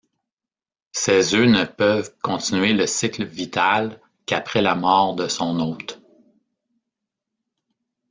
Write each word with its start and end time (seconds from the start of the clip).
Ses 0.93 1.35
œufs 1.35 1.47
ne 1.47 1.63
peuvent 1.63 2.17
continuer 2.23 2.73
le 2.73 2.87
cycle 2.87 3.23
vital 3.23 4.01
qu'après 4.25 4.63
la 4.63 4.73
mort 4.73 5.13
de 5.15 5.27
son 5.27 5.59
hôte. 5.59 6.01